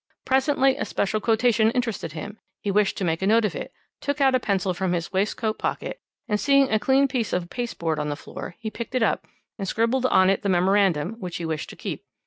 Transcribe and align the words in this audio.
Presently 0.25 0.77
a 0.77 0.83
special 0.85 1.21
quotation 1.21 1.69
interested 1.69 2.13
him; 2.13 2.39
he 2.59 2.71
wished 2.71 2.97
to 2.97 3.03
make 3.03 3.21
a 3.21 3.27
note 3.27 3.45
of 3.45 3.53
it, 3.53 3.71
took 3.99 4.19
out 4.19 4.33
a 4.33 4.39
pencil 4.39 4.73
from 4.73 4.93
his 4.93 5.13
waistcoat 5.13 5.59
pocket, 5.59 5.99
and 6.27 6.39
seeing 6.39 6.71
a 6.71 6.79
clean 6.79 7.07
piece 7.07 7.33
of 7.33 7.51
paste 7.51 7.77
board 7.77 7.99
on 7.99 8.09
the 8.09 8.15
floor, 8.15 8.55
he 8.57 8.71
picked 8.71 8.95
it 8.95 9.03
up, 9.03 9.27
and 9.59 9.67
scribbled 9.67 10.07
on 10.07 10.27
it 10.31 10.41
the 10.41 10.49
memorandum, 10.49 11.17
which 11.19 11.37
he 11.37 11.45
wished 11.45 11.69
to 11.69 11.75
keep. 11.75 12.03